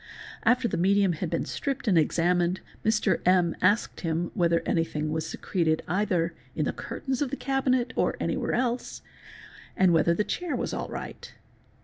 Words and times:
After 0.45 0.67
the 0.67 0.77
medium 0.77 1.13
had 1.13 1.29
been 1.29 1.45
stripped 1.45 1.87
and 1.87 1.95
examined, 1.95 2.61
Mr. 2.83 3.21
M., 3.23 3.55
asked 3.61 4.01
him 4.01 4.31
whether_ 4.33 4.59
anything 4.65 5.11
was 5.11 5.27
secreted 5.27 5.83
either 5.87 6.33
in 6.55 6.65
the 6.65 6.73
curtains 6.73 7.21
of 7.21 7.29
the 7.29 7.37
cabinet 7.37 7.93
or 7.95 8.15
anywhere 8.19 8.53
else, 8.55 9.03
and 9.77 9.93
whether 9.93 10.15
the 10.15 10.23
chair 10.23 10.55
was 10.55 10.73
all 10.73 10.89
right. 10.89 11.31